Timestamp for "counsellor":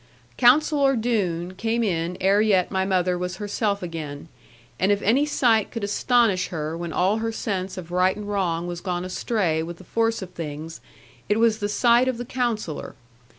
0.35-0.95, 12.25-12.95